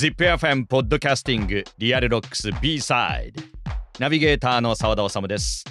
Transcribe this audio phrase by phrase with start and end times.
[0.00, 3.42] ZIPFM ポッドキャスティングリアルロックス B サイド
[3.98, 5.62] ナビゲーターの澤田治です。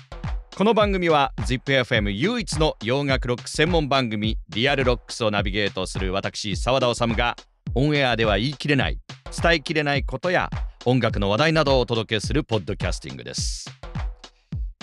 [0.55, 7.37] この番組は ZIPFM 唯一の洋楽ロック専門番組リアルロックスをナビゲートする私澤田治が
[7.73, 8.99] オンエアでは言い切れない
[9.41, 10.51] 伝えきれないことや
[10.85, 13.65] 音楽の話題などをお届けするポッドキャスティングです。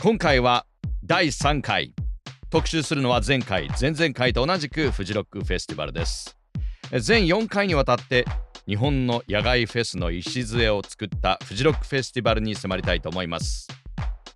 [0.03, 0.67] 今回は
[1.05, 1.95] 第3回。
[2.51, 6.37] 特集するのは前回前々回と同じくフジロックフェスティバルです。
[6.91, 8.25] 全4回にわたって
[8.67, 13.69] 日本の野外フェスの礎を作ったフジロックフェスティバルに迫りたいと思います。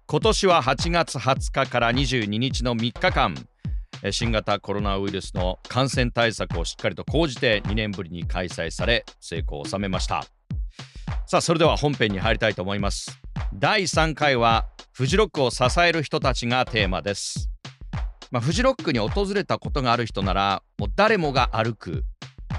[0.07, 3.35] 今年は8月20日から22日の3日間。
[4.13, 10.25] 新型コロナウイルスの感染対策をしっかりと講じて2年ぶりに開催され成功を収めました。
[11.27, 13.21] さあそれでは本編に入りたいと思います。
[13.53, 17.51] 第3回はフジロックを支える人たちがテーマです。
[18.31, 22.05] まあ、フジロックに訪れたことがある人ならもう誰もが歩く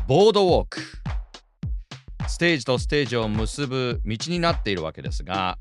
[0.06, 1.01] ボードウォーク。
[2.28, 5.58] ステージとステージを結ぶ道になっているわけですが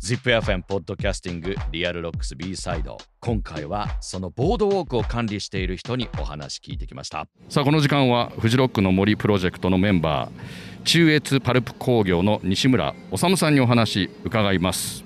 [0.00, 2.98] ZIPFM ポッドキャスティングリアルロックス B サイド。
[3.20, 7.26] 今回はそのボードウォークを管理している人にお話聞いてきました。
[7.48, 15.02] さあこの時間はフジロックの森プロジェクトのメンバー中越パルプ工業の西村治さんにお話伺います。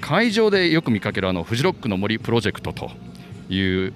[0.00, 2.90] 会場でよく見かけるあのフジロックの森プロジェクトと
[3.48, 3.92] いう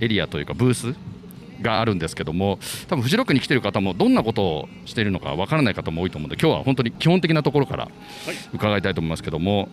[0.00, 0.94] エリアというかブース
[1.60, 7.88] があるんですけども多分フジロックに来てる方もどんなことをしているのかわからない方も多いと思うので今日は本当に基本的なところから
[8.52, 9.68] 伺いたいと思いますけども、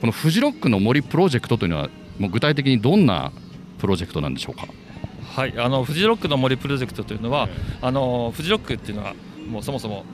[0.00, 3.32] このフジロックの森プロジェクトというのはもう具体的にどんな
[3.78, 4.66] プロジェクトなんでしょうか？
[5.34, 7.48] はい、あのフジロックの森プロジェクトというのは、
[7.82, 9.14] あのフジロックっていうのは
[9.48, 10.04] もうそもそも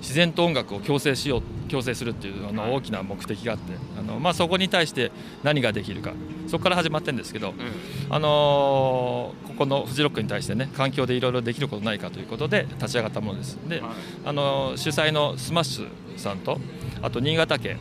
[0.00, 5.12] 自然と音楽を共生しよう共生するっていうあの大きな目的があってあの、まあ、そこに対して
[5.42, 6.12] 何ができるか
[6.48, 13.56] そこから始まってるんですけど、うん、あのー、ここのフジロックに対してね環境でいろいろできることないかということで立ち上がったものです。
[13.68, 13.90] で、はい、
[14.24, 16.58] あのー、主催のスマッシュさんと
[17.02, 17.78] あと新潟県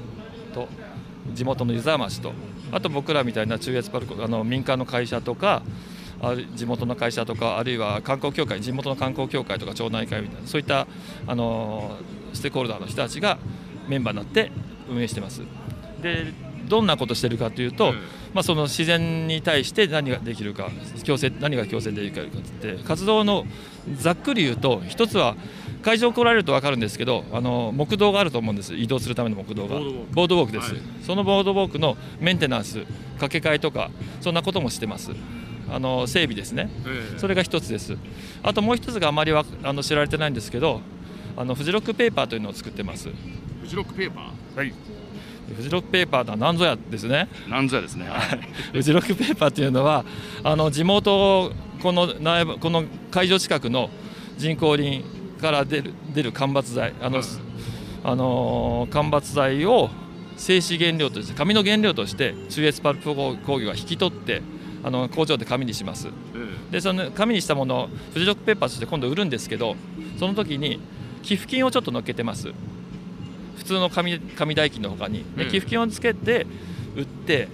[0.53, 0.67] と
[1.33, 2.33] 地元の湯沢町と
[2.71, 5.63] あと僕らみたいな中越パルプあの民間の会社とか
[6.21, 10.87] あ地元の会社とかあるいは観光協会地元の観光協会とか町内会みたいなそういった
[11.27, 11.97] あの
[12.33, 13.37] ステークホルダーの人たちが
[13.87, 14.51] メンバーになって
[14.89, 15.41] 運営してます。
[16.01, 16.33] で
[16.67, 17.95] どんなことしてるかというと、うん、
[18.33, 20.69] まあ、その自然に対して何ができるか
[21.03, 23.45] 強制何が強制できるかって活動の
[23.95, 25.35] ざっくり言うと一つは
[25.81, 28.75] 会場来られると分かるんですけどあの木道があると思うんです。
[28.75, 29.79] 移動するための木道が。
[30.11, 32.81] ボードウォークです、はい、そのボードウォークのメンテナンス
[33.19, 33.89] 掛け替えとか
[34.21, 35.11] そんなこともしてます
[35.71, 37.97] あの整備ですね、えー、それが一つです。
[38.43, 40.81] あともう一つがあまりはあの知られてないんですけど
[41.37, 43.09] あのフジロックペーパーというのを作ってます。
[43.09, 44.57] フジロックペーパー？
[44.57, 44.73] はい。
[45.55, 47.27] フジロックペーパーとは何ぞやですね。
[47.47, 48.05] 何ぞやですね、
[48.71, 50.05] フジロックペーパーというのは
[50.43, 53.89] あの地元この内部この会場近くの
[54.37, 55.03] 人工林
[55.41, 57.21] から出る出る間伐材あの、
[58.03, 59.89] あの間伐材を
[60.37, 64.41] 静止原料として紙の原料として中越パルプ工業が引き取って
[64.83, 66.07] あの工場で紙にします、
[66.71, 69.75] でその紙にしたものをフジロックペーパーとして今度売るんですけど
[70.17, 70.79] その時に
[71.23, 72.53] 寄付金をちょっと乗っけてます。
[73.57, 75.25] 普通の紙紙代金のほかに。
[75.35, 76.47] で寄付金をつけて
[76.95, 77.49] 売って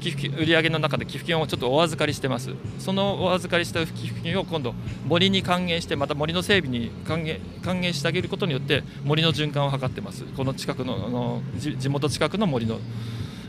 [0.00, 2.50] 寄付金売上の中で寄付金をちょっとお預かりしてます。
[2.78, 4.74] そのお預かりした寄付金を今度
[5.06, 10.24] 森に還元してまた森の整備に還元還元してあげることによって森の循環を図ってます。
[10.36, 12.78] この近くのあの地元近くの森の、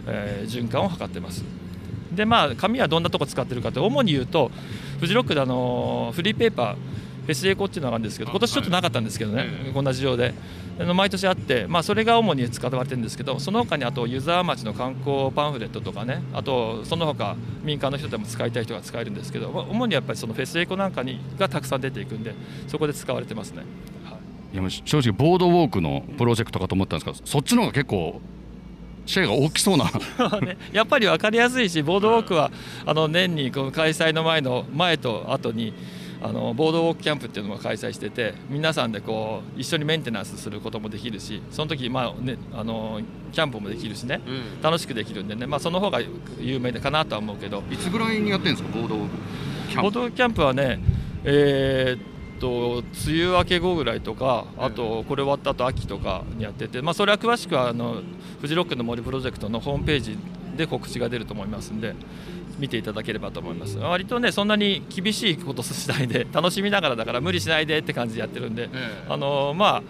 [0.07, 1.43] えー、循環を図ってます
[2.11, 4.51] でまあ紙はどんなとこ使ってるかって主に言うと
[4.99, 10.33] フジロックであのフリーペーパーフェスエコっていうのがあるんですけど今年ちょっとなかったんですけどね、こんな事情で。
[10.93, 22.35] 毎年あって、まあ、それが主に使われてるんですけどその他にあと湯沢町の観光パンフレットとかねあとその他民間の人でも使いたい人が使えるんですけど主にやっぱりそのフェスエコなんかにがたくさん出ていくんで
[22.67, 23.63] そこで使われてますね。
[24.53, 24.57] い。
[24.57, 28.21] や正直ボードウォークのプロジェクトかと思ったんですけどそっちの方が結構
[29.07, 29.85] シェアが大きそうな。
[30.41, 32.51] ね、やっぱり分かりやすいしボードウォークは
[32.85, 35.73] あの年にこの開催の前の前と後に
[36.21, 42.99] あのボードウォークキャンプっていうのを開催してて皆さんでこう一緒にメンテナンスすることもできるしその時まあねあの
[43.31, 45.45] キャンプもできるしね、うん、楽しくできるんでね。
[45.45, 45.99] まあその方が
[46.39, 47.63] 有名かなとは思うけど。
[47.71, 48.95] いつぐらいにやってるんですかボード
[49.69, 49.81] キャンプ？
[49.81, 50.79] ボードキャンプはね
[51.23, 58.01] えーと梅雨明け後ぐらいとかあとこれ終わった後秋とかにやってて、まあ、それは詳しくはあの
[58.41, 60.17] フジロックの森プロジェクトのホームページ
[60.55, 61.95] で告知が出ると思いますんで
[62.59, 63.77] 見ていただければと思います。
[63.77, 69.83] 割とねそんなに厳しいことしないで 楽しみながらだから無理しないでって感じでやってるんで、えー、あのまあ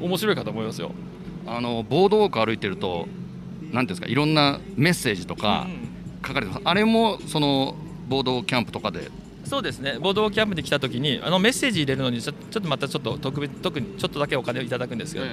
[0.00, 0.92] 面白いかと思いますよ。
[1.46, 3.08] あのボードウォーク歩いてると
[3.72, 5.66] 何ですかいろんなメッセージとか
[6.26, 7.74] 書かれてます、うん、あれもその
[8.08, 9.10] ボードキャンプとかで
[9.48, 9.98] そうですね。
[9.98, 15.26] ボードキャンプに来た時にあのメッセージ入れるのにちょっとまたちょっと特別特にちょっとだけお金をいただくんですけど、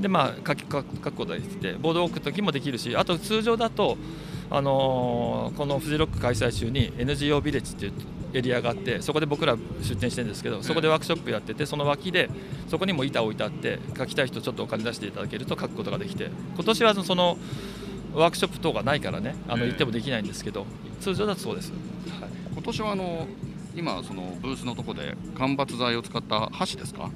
[0.00, 3.98] でまあ書き書くことができてボードを置く時もできるしあと通常だと、
[4.50, 7.92] あのーこのフジロック開催中に NGO ビレッジっていう
[8.32, 12.30] エリアがあってそこで僕ら出店してるんですけどそこでワークショップやっててその脇で
[12.68, 17.38] そこにも板置いてあって書きたい人ちょっとお金出していただけると書くことができて今年はその
[18.14, 19.70] ワークショップ等がないからねあのええ。
[19.70, 20.66] 行ってもできないんですけど
[21.00, 21.70] 通常だとそうです。
[22.20, 23.26] はい今年はあの
[23.76, 27.10] 今そのブースのとこで間伐材を使った箸ですか、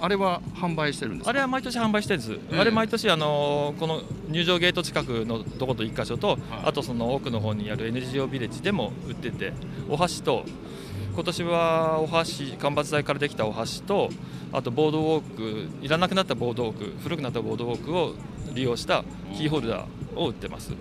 [0.00, 1.30] あれは販売してるんですか？
[1.30, 6.38] あれは毎年販売してるんです、ええあれ毎年、あのこの入場ゲート近くのとこと1箇所と、はい。
[6.64, 9.52] あとその奥の方にある NGO ビレッジでも売ってて、
[9.88, 10.44] お箸と、
[11.14, 14.10] 今年はお箸、間伐材からできたお箸と、
[14.52, 18.14] あとボードウォーク、いらなくなったボードウォーク、古くなったボードウォークを
[18.52, 19.04] 利用した
[19.36, 20.72] キーホルダーを売ってます。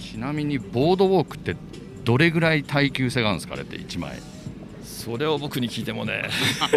[0.00, 1.56] ちなみにボードウォークって
[2.04, 4.18] どれぐらい耐久性があるんですかあれって1枚。
[4.82, 6.28] それを僕に聞いてもね、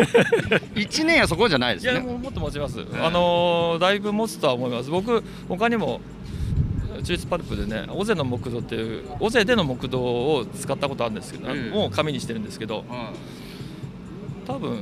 [0.73, 6.01] 1年やそこじゃないでいや、すねもうもっと持ちます、えあのだいぶ持つとは思います、僕、他にも
[7.03, 13.11] 中立パルプでね、尾瀬の木道っていう、尾瀬での木道を使ったことあるんですけど、ええもう紙にしてるんですけど、は
[14.47, 14.79] 多分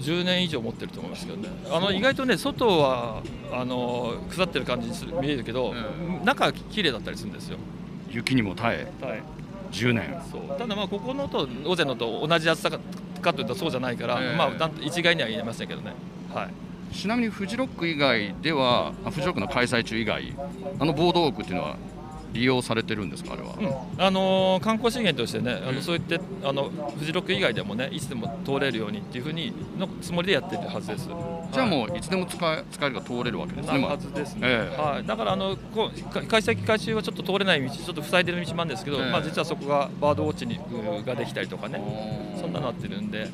[0.00, 3.22] 10年以上持ってると思いますけどね、あの意外とね、外は
[3.52, 7.58] あの腐ってる感じにする見えるけど、え中は綺麗だったりするんですよ。
[8.10, 9.06] い雪にも耐え。
[9.06, 9.39] はい
[9.70, 10.22] 10年。
[10.30, 10.58] そう。
[10.58, 12.78] ただまあここのと尾瀬のと同じ厚さか
[13.20, 14.36] かというとそうじゃないから、ええ。
[14.36, 15.92] まあ一概には言えませんけどね。
[16.32, 16.94] はい。
[16.94, 20.34] ちなみにフジロック以外ではあフジロックの開催中以外
[20.78, 21.76] あのボードウォークっていうのは
[22.32, 23.62] 利用されてるんですかあれは、う
[23.98, 24.02] ん。
[24.04, 25.76] あのー観光資源としてね、あうん。
[25.76, 31.08] のそういってあのフジロック以外でもね、いつでも通れるようにっていうふうにのつもりでやってるはずです。
[31.52, 32.00] じゃあもうい。
[32.00, 34.76] つでも使え使えるが通れるわけですねまあはずですね、ええ。
[34.76, 35.90] はい、だからあのこ
[36.28, 39.10] 開催期間中はちょっと通れない道、ちょっと塞いでる道もあるんですけど、ええ。
[39.10, 41.80] まあ、実はそこがバードウォッチにうができたりとかね、
[42.40, 43.28] そんななってるんで、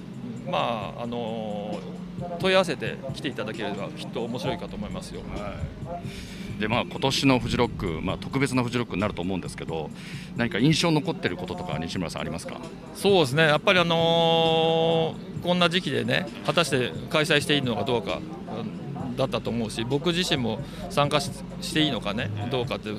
[0.50, 1.96] まああのー
[2.40, 5.20] 問い合わせて来ていただければ、きっと面白いかと思いますよ。
[5.36, 6.06] はい、
[6.58, 9.90] でまあ今年のフジロック、まあ、特別なフジロックになると思うんですけど
[10.36, 12.60] 何か印象残ってることとか西村さんありますか？
[12.94, 18.18] そうですね、やっぱり、あのーこんな時期でね、果たして開催していいのかどうか
[19.16, 20.58] だったと思うし、僕自身も
[20.90, 21.30] 参加し
[21.72, 22.90] ていいのかね、どうかって、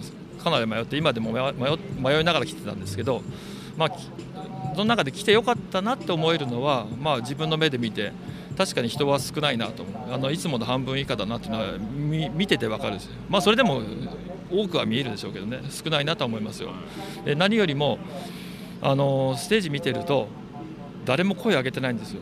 [0.42, 3.22] かなり迷って、今でも迷いながら来てたんですけど、
[3.76, 3.92] まあ、
[4.76, 8.14] その中で来てよかったなって思えるのは、まあ、自分の目で見て、
[8.58, 9.84] 確かに人は少ないなと。
[9.84, 13.82] 思う、あのいつもの半分以下だなっていうのは見見てて分かるし、まあ、それでも
[14.52, 16.72] 多くは見えるでしょうけどね、少ないなとは思いますよ。
[17.24, 18.00] で何よりも
[18.82, 20.28] あのステージ見てると
[21.06, 22.22] 誰も声上げてないんですよ。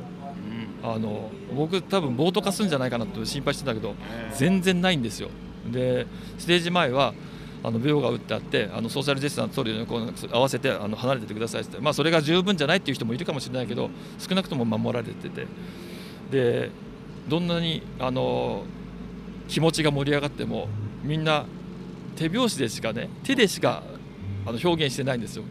[0.83, 3.95] あの僕多分暴徒化するんじゃないかなと心配してたけど
[4.33, 5.29] 全然ないんですよ。
[5.71, 6.05] で
[6.37, 7.13] ステージ前は
[7.63, 13.89] あの秒が打ってあってあのソーシャルディスタンス取るようにこう合わせてあの離れててくださいって、まあ、それが十分じゃないっていう人もいるかもしれないけど
[14.19, 15.47] 少なくとも守られてて
[16.31, 16.71] で
[17.27, 18.63] どんなにあの
[19.47, 20.67] 気持ちが盛り上がっても
[21.03, 21.45] みんな
[22.15, 23.83] 手拍子でしかね手でしか
[24.45, 25.43] あの表現してないんですよ。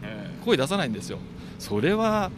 [0.43, 1.19] 声出さないんですよ。
[1.59, 2.31] それは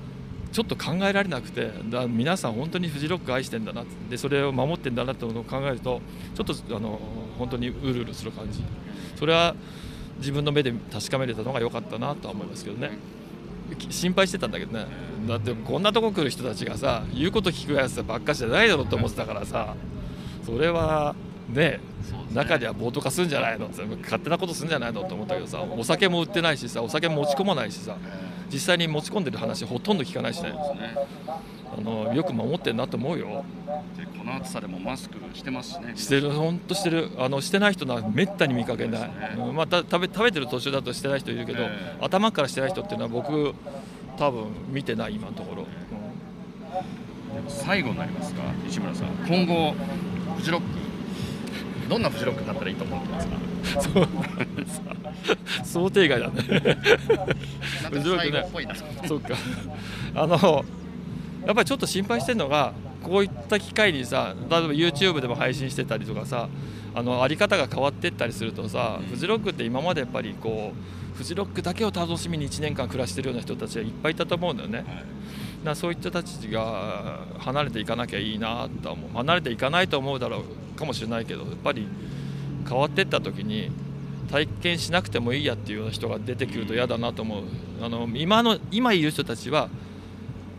[0.51, 6.01] ちょっと考えられなくてだ皆さん本当にフジロック愛してんだなでそれを守ってんだなというのを考えると
[6.35, 6.99] ちょっとあの
[7.37, 8.63] 本当にうるうるする感じ。
[9.15, 9.55] それは
[10.19, 12.91] 自分の目で確かめれたのが良かったなとは思いますけどね。
[12.91, 13.16] き
[13.89, 14.85] 心配してたんだけどね。
[15.27, 19.75] だってこんなとこ来る人たちがさ言うこと聞くやつばっかしじゃないだろうと思ってたからさ
[20.45, 21.15] それは
[21.49, 21.81] ね
[22.33, 23.67] 中では暴徒化するんじゃないの？
[23.67, 25.03] って勝手なことするんじゃないの？
[25.03, 27.97] と思ったけどさお酒も売ってないしさお酒も持ち込まないしさ
[28.51, 30.53] 実際に持ち込んでる話ほとんど聞かないしね。
[31.77, 33.43] あのよく守ってんなと思うよ。
[33.97, 35.93] でこの暑さでもマスクしてますしね。
[35.95, 37.09] してる本当してる。
[37.17, 43.53] あのしてない人はめったに見かけない、うんまあ、た食べ食べてる途中だとしてない人いるけど、え頭からしてない人っていうのは僕
[44.17, 45.67] 多分見てない今のところ、
[47.47, 49.07] 最後になりますが西村さん。
[49.27, 49.73] 今後
[50.37, 50.86] フジロック
[51.87, 53.27] どんなフジロックになったらいいと思ってます
[54.81, 54.95] か？
[55.63, 56.33] 想定外だね。
[57.83, 58.45] なんフジロックね
[59.07, 59.35] そうか。
[60.15, 60.65] あの
[61.45, 66.49] やっぱりちょっと心配してるのがこういった機会にさ例えば YouTube でも配信してたりとかさ
[66.93, 70.73] あのあり方が変わってったりするとさフジロックって今までやっぱりこ
[71.13, 74.79] うフジロックだけを楽しみに1年間暮らしてるような人たちがいっぱいいたと思うんだよね。
[74.79, 74.89] だか
[75.63, 79.11] らそういった人たちが離れていかなきゃいいなとは思う。
[79.11, 80.43] 離れていかないと思うだろ
[80.75, 81.87] うかもしれないけどやっぱり
[82.67, 83.71] 変わっていった時に
[84.29, 87.43] 体験しなくてもいいやっていうような人が出てくると嫌だなと思う。
[87.81, 89.69] あの今の今いる人たちは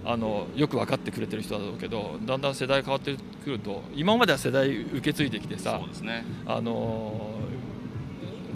[0.05, 3.15] あのよく分かってくれてる人だろうけどだんだん世代変わって
[3.45, 6.25] くると今までは世代受け継いできてさね。
[6.47, 7.31] あの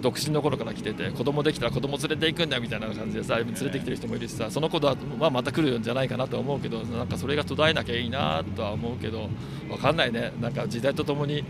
[0.02, 9.30] 独身の頃から来てて子供できたら子供連れて行くんだみたいな感じでさ連れてきてる人もいるしさその子は、まあ、また来るんじゃないかなと思うけどなんかそれが途絶えなきゃいいなとは思うけど
[9.68, 11.44] 分かんないねなんか時代とともに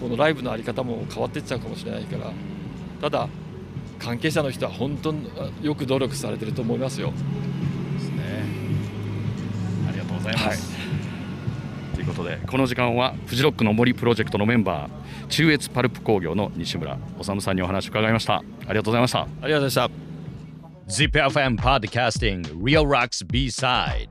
[0.00, 2.30] このライブの在り方も変わっていっちゃうかもしれないから
[3.00, 3.28] ただ
[3.98, 5.28] 関係者の人は本当に
[5.62, 7.10] よく努力されてると思いますよ。
[7.10, 8.44] ですね。
[9.88, 10.70] ありがとうございます。
[10.70, 10.77] はい
[12.08, 18.36] ことでこの時間はフジロックの森プロジェクトのメンバー中越パルプ工業の西村治さんにお話を伺いました。
[18.36, 19.20] ありがとうございました。
[19.20, 20.04] ありがとうございまし
[20.86, 20.98] た。
[21.04, 24.08] ZIPFM Podcasting Real Rocks B-Side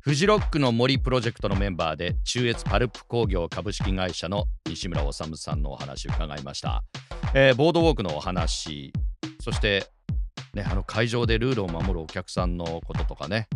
[0.00, 6.84] フジロックの森プロジェクトのメンバーで中越パルプ工業株式会社の西村治さんのお話を伺いました、
[7.34, 8.92] えー、ボードウォークのお話
[9.40, 9.90] そして
[10.54, 13.48] ね、あの会場でルールを守るお客さんのこととかね、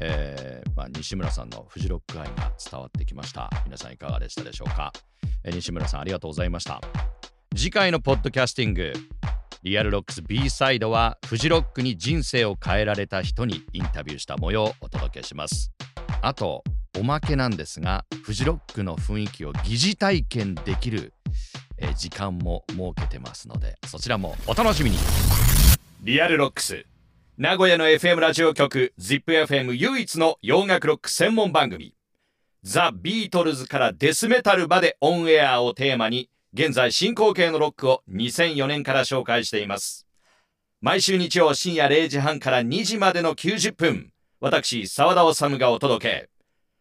[0.00, 3.50] えーまあ、西村さんのフジロック愛が伝わってきました。
[3.66, 4.92] 皆さんいかがでしたでしょうか、
[5.44, 6.80] えー、西村さんありがとうございました。
[7.54, 8.92] 次回のポッドキャスティング、
[9.62, 15.70] リアルロックス B サイドはフジロックに人生を変えられた人にインタビューした模様をお届けします。
[16.22, 16.64] あと、
[16.98, 21.12] おまけなんですが、フジロックの雰囲気を疑似体験できる、
[21.76, 24.96] えー、時間も設けてますので、そちらもお楽しみに。
[26.02, 26.86] リアルロックス
[27.38, 31.94] 名古屋の FM ラジオ局 ZIPFM 唯一の洋楽ロック専門番組。
[32.62, 40.06] ザ・ビートルズからデスメタルまでオンエアをテーマに現在進行形のロックを2004年から紹介しています。
[40.82, 46.28] 毎週日曜深夜0時半から2時までの90分私澤田治がお届け。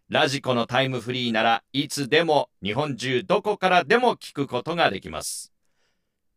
[0.10, 5.54] ラジコのタイムフリーならいつでも日本中どこからでも聞くことができます。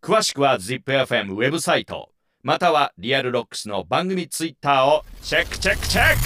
[0.01, 2.12] 詳しくは ZIPFM ウェブサイト。
[2.45, 6.21] またはリアルロックスの番組ツイッターをチェックチェックチェック。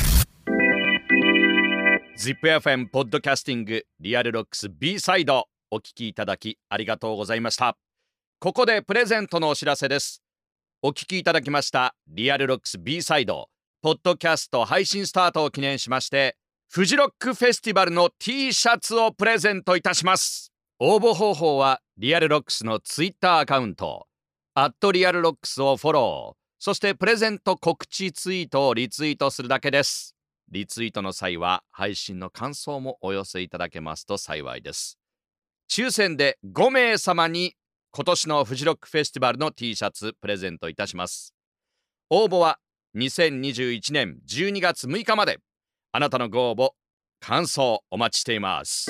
[2.19, 7.77] ZIPFM ポッドキャスティングリアルロックス B サイドお聞きいただきありがとうございました。
[8.39, 10.23] ここでプレゼントのお知らせです。
[10.81, 13.51] お聞きいただきましたリアルロックス B サイド
[13.83, 16.39] ポッドキャスト配信スタートを記念しまして
[16.71, 20.51] フジロックフェスティバルの T シャツをプレゼントいたします。
[20.79, 24.07] 応募方法はリアルロックスのツイッターアカウント。
[24.59, 30.17] アットリアルロックスをフォロー、そしてプレゼント告知ツイートをリツイートするだけです。
[30.51, 34.99] リツイートの際は配信の感想もお寄せいただけますと幸いです。
[35.71, 37.53] 抽選で5名様に
[37.91, 41.35] 今年のフジロックフェスティバルの T シャツプレゼントいたします。
[42.09, 42.59] 応募は
[42.97, 45.37] 2021年12月6日まで。
[45.93, 46.71] あなたのご応募、
[47.21, 48.87] 感想お待ちしています。